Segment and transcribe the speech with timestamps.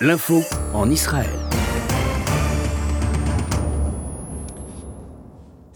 [0.00, 0.44] L'info
[0.74, 1.47] en Israël.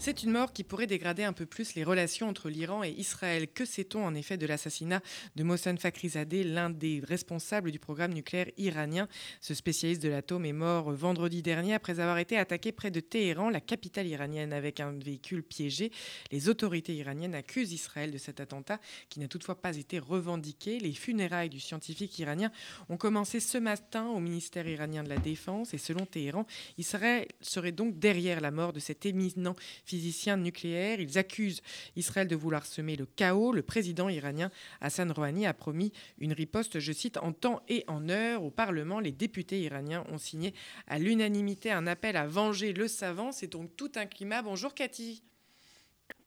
[0.05, 3.47] C'est une mort qui pourrait dégrader un peu plus les relations entre l'Iran et Israël.
[3.47, 4.99] Que sait-on en effet de l'assassinat
[5.37, 9.07] de Mohsen Fakhrizadeh, l'un des responsables du programme nucléaire iranien?
[9.39, 13.49] Ce spécialiste de l'atome est mort vendredi dernier après avoir été attaqué près de Téhéran,
[13.49, 15.89] la capitale iranienne, avec un véhicule piégé.
[16.33, 20.81] Les autorités iraniennes accusent Israël de cet attentat qui n'a toutefois pas été revendiqué.
[20.81, 22.51] Les funérailles du scientifique iranien
[22.89, 26.45] ont commencé ce matin au ministère iranien de la Défense et selon Téhéran,
[26.77, 29.55] Israël serait donc derrière la mort de cet éminent
[29.93, 30.99] physiciens nucléaires.
[30.99, 31.61] Ils accusent
[31.95, 33.51] Israël de vouloir semer le chaos.
[33.51, 34.49] Le président iranien
[34.81, 38.43] Hassan Rouhani a promis une riposte, je cite, en temps et en heure.
[38.43, 40.55] Au Parlement, les députés iraniens ont signé
[40.87, 43.31] à l'unanimité un appel à venger le savant.
[43.31, 44.41] C'est donc tout un climat.
[44.41, 45.21] Bonjour Cathy.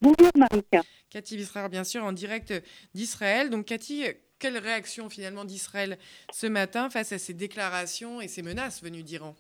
[0.00, 0.82] Bonjour Marika.
[1.10, 2.54] Cathy Bisrar, bien sûr, en direct
[2.94, 3.50] d'Israël.
[3.50, 4.04] Donc Cathy,
[4.38, 5.98] quelle réaction finalement d'Israël
[6.30, 9.34] ce matin face à ces déclarations et ces menaces venues d'Iran?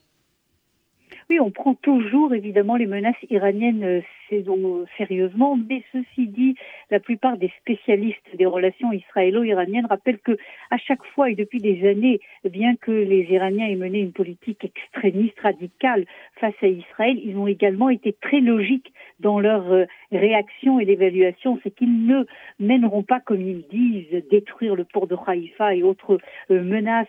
[1.30, 6.56] Oui, on prend toujours évidemment les menaces iraniennes euh, sérieusement, mais ceci dit,
[6.90, 10.36] la plupart des spécialistes des relations israélo-iraniennes rappellent que
[10.70, 14.64] à chaque fois et depuis des années, bien que les Iraniens aient mené une politique
[14.64, 16.06] extrémiste radicale
[16.40, 21.58] face à Israël, ils ont également été très logiques dans leur euh, réaction et l'évaluation,
[21.62, 22.24] c'est qu'ils ne
[22.58, 26.18] mèneront pas, comme ils disent, détruire le port de Haïfa et autres
[26.50, 27.06] euh, menaces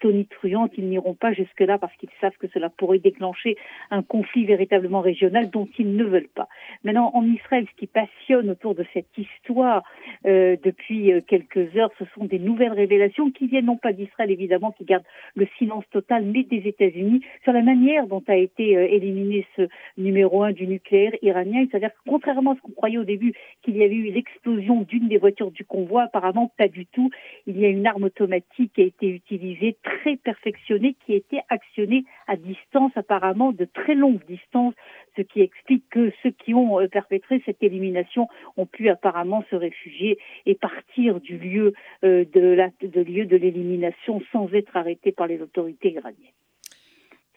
[0.00, 0.72] tonitruantes.
[0.78, 3.56] Ils n'iront pas jusque-là parce qu'ils savent que cela pourrait déclencher
[3.90, 6.35] un conflit véritablement régional dont ils ne veulent pas.
[6.84, 9.82] Maintenant, en Israël, ce qui passionne autour de cette histoire
[10.24, 14.84] depuis quelques heures, ce sont des nouvelles révélations qui viennent non pas d'Israël évidemment, qui
[14.84, 19.68] garde le silence total, mais des États-Unis sur la manière dont a été éliminé ce
[19.96, 21.66] numéro un du nucléaire iranien.
[21.70, 25.08] C'est-à-dire que contrairement à ce qu'on croyait au début, qu'il y avait eu l'explosion d'une
[25.08, 27.10] des voitures du convoi, apparemment pas du tout.
[27.46, 31.40] Il y a une arme automatique qui a été utilisée, très perfectionnée, qui a été
[31.48, 34.74] actionnée à distance, apparemment de très longue distance,
[35.16, 39.56] ce qui explique que ceux qui ont euh, perpétré cette élimination ont pu apparemment se
[39.56, 41.72] réfugier et partir du lieu
[42.04, 46.32] euh, de, l'élimination sans être arrêtés par les autorités iraniennes.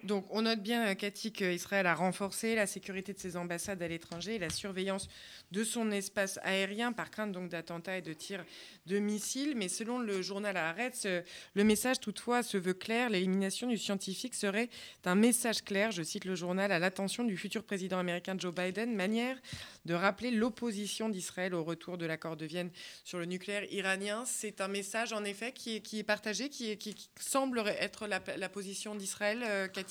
[0.03, 3.87] Donc, on note bien, euh, Cathy, qu'Israël a renforcé la sécurité de ses ambassades à
[3.87, 5.09] l'étranger et la surveillance
[5.51, 8.45] de son espace aérien par crainte donc d'attentats et de tirs
[8.85, 9.55] de missiles.
[9.57, 11.21] Mais selon le journal Haaretz, euh,
[11.53, 13.09] le message toutefois se veut clair.
[13.09, 14.69] L'élimination du scientifique serait
[15.03, 18.95] un message clair, je cite le journal, à l'attention du futur président américain Joe Biden,
[18.95, 19.37] manière
[19.85, 22.69] de rappeler l'opposition d'Israël au retour de l'accord de Vienne
[23.03, 24.23] sur le nucléaire iranien.
[24.25, 26.77] C'est un message, en effet, qui est, partagé, qui,
[27.19, 29.88] semble être la, la position d'Israël, euh, Cathy?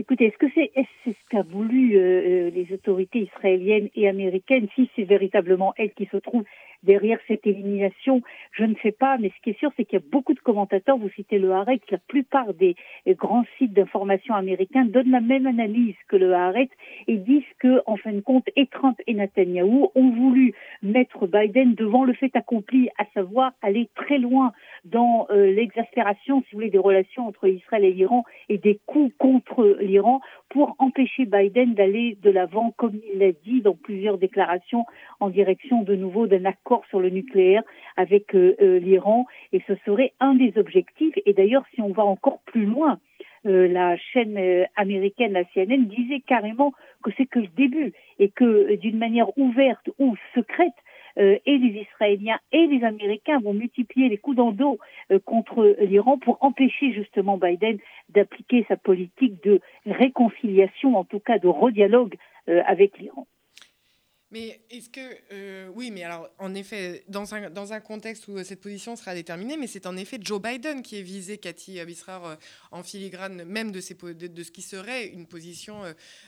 [0.00, 0.72] Écoutez, est-ce que c'est
[1.04, 6.06] ce qu'a voulu euh, euh, les autorités israéliennes et américaines Si c'est véritablement elles qui
[6.06, 6.46] se trouvent
[6.82, 8.22] derrière cette élimination,
[8.52, 10.40] je ne sais pas, mais ce qui est sûr, c'est qu'il y a beaucoup de
[10.40, 12.76] commentateurs, vous citez le Haaretz, la plupart des
[13.08, 16.70] grands sites d'information américains donnent la même analyse que le Haaretz
[17.06, 21.74] et disent que, en fin de compte, et Trump et Netanyahou ont voulu mettre Biden
[21.74, 24.52] devant le fait accompli, à savoir aller très loin
[24.84, 29.12] dans euh, l'exaspération, si vous voulez, des relations entre Israël et l'Iran et des coups
[29.18, 34.84] contre l'Iran pour empêcher Biden d'aller de l'avant, comme il l'a dit dans plusieurs déclarations,
[35.20, 37.62] en direction de nouveau d'un accord sur le nucléaire
[37.96, 39.26] avec euh, euh, l'Iran.
[39.52, 41.14] Et ce serait un des objectifs.
[41.26, 42.98] Et d'ailleurs, si on va encore plus loin,
[43.42, 48.98] la chaîne américaine, la CNN, disait carrément que c'est que le début et que d'une
[48.98, 50.74] manière ouverte ou secrète,
[51.20, 54.78] euh, et les Israéliens et les Américains vont multiplier les coups dans dos
[55.10, 61.38] euh, contre l'Iran pour empêcher justement Biden d'appliquer sa politique de réconciliation, en tout cas
[61.38, 62.16] de redialogue
[62.48, 63.26] euh, avec l'Iran.
[64.32, 65.00] Mais est-ce que.
[65.32, 69.12] Euh, oui, mais alors, en effet, dans un, dans un contexte où cette position sera
[69.12, 72.36] déterminée, mais c'est en effet Joe Biden qui est visé, Cathy Abisrar, euh,
[72.70, 75.82] en filigrane même de, ces, de, ce qui serait une position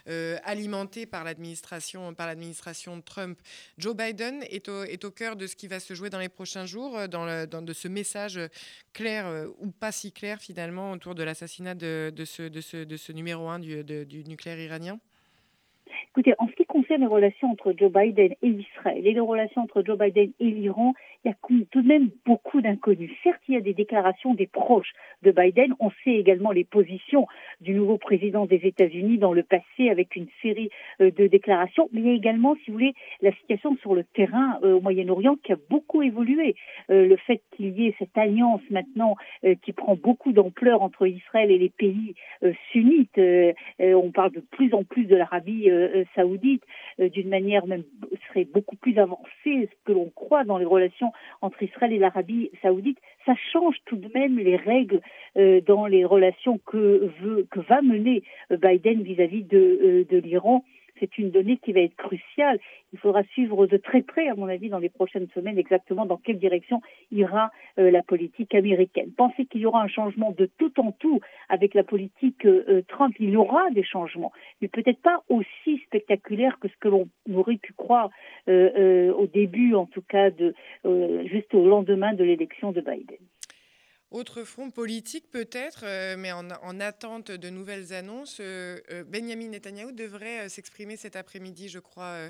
[0.09, 3.41] euh, alimentée par l'administration, par l'administration Trump.
[3.79, 6.29] Joe Biden est au, est au cœur de ce qui va se jouer dans les
[6.29, 8.41] prochains jours, dans, le, dans de ce message
[8.93, 12.97] clair ou pas si clair finalement autour de l'assassinat de, de, ce, de, ce, de
[12.97, 14.99] ce numéro un du, du nucléaire iranien?
[16.11, 19.99] Écoutez, en concerne les relations entre Joe Biden et Israël et les relations entre Joe
[19.99, 21.37] Biden et l'Iran, il y a
[21.71, 23.11] tout de même beaucoup d'inconnus.
[23.23, 24.93] Certes, il y a des déclarations des proches
[25.23, 25.75] de Biden.
[25.81, 27.27] On sait également les positions
[27.61, 30.71] du nouveau président des États-Unis dans le passé avec une série
[31.03, 31.91] euh, de déclarations.
[31.93, 34.81] Mais il y a également, si vous voulez, la situation sur le terrain euh, au
[34.81, 36.57] Moyen-Orient qui a beaucoup évolué.
[36.91, 39.17] Euh, le fait qu'il y ait cette alliance maintenant
[39.63, 42.15] qui prend beaucoup d'ampleur entre Israël et les pays
[42.71, 43.21] sunnites.
[43.81, 45.69] on parle de plus en plus de l'Arabie
[46.15, 46.62] saoudite
[46.99, 47.85] d'une manière même
[48.29, 52.99] serait beaucoup plus avancée que l'on croit dans les relations entre Israël et l'Arabie saoudite,
[53.27, 55.01] ça change tout de même les règles
[55.37, 60.65] euh, dans les relations que, veut, que va mener Biden vis-à-vis de l'Iran
[61.03, 62.61] c'est une donnée qui va être cruciale.
[62.93, 66.17] Il faudra suivre de très près, à mon avis, dans les prochaines semaines, exactement dans
[66.17, 69.11] quelle direction ira euh, la politique américaine.
[69.17, 72.83] Pensez qu'il y aura un changement de tout en tout avec la politique euh, euh,
[72.87, 73.17] Trump.
[73.19, 77.57] Il y aura des changements, mais peut-être pas aussi spectaculaires que ce que l'on aurait
[77.57, 78.11] pu croire
[78.47, 80.31] au début, en tout cas,
[81.25, 83.19] juste au lendemain de l'élection de Biden.
[84.13, 89.95] Autre front politique peut-être, euh, mais en, attente de nouvelles annonces, euh, euh, Benjamin Netanyahu
[89.95, 92.29] devrait s'exprimer cet après-midi, je crois,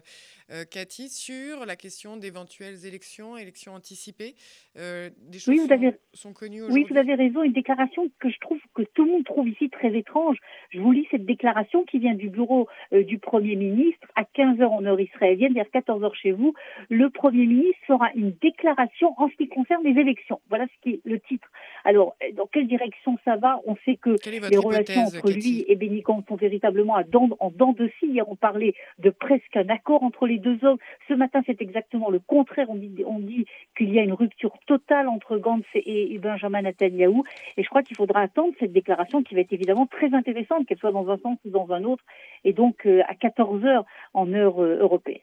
[0.70, 4.34] Cathy, sur la question d'éventuelles élections, élections anticipées.
[4.76, 5.94] des choses oui, vous avez...
[6.12, 7.43] sont, connues Oui, vous avez raison.
[7.43, 10.37] Une déclaration que je trouve que tout le monde trouve ici très étrange.
[10.70, 14.85] Je vous lis cette déclaration qui vient du bureau du Premier ministre à 15h en
[14.85, 16.52] heure israélienne, vers 14h chez vous.
[16.90, 20.40] Le Premier ministre fera une déclaration en ce qui concerne les élections.
[20.50, 21.49] Voilà ce qui est le titre.
[21.84, 26.02] Alors, dans quelle direction ça va On sait que les relations entre lui et Benny
[26.29, 27.02] sont véritablement à
[27.40, 28.06] en dents de scie.
[28.06, 30.79] Hier, on parlait de presque un accord entre les deux hommes.
[31.08, 32.67] Ce matin, c'est exactement le contraire.
[32.69, 33.46] On dit, on dit
[33.76, 37.23] qu'il y a une rupture totale entre Gantz et, Benjamin Netanyahu.
[37.56, 40.78] Et je crois qu'il faudra attendre cette déclaration qui va être évidemment très intéressante, qu'elle
[40.78, 42.05] soit dans un sens ou dans un autre.
[42.44, 45.20] Et donc, euh, à 14 heures en heure euh, européenne.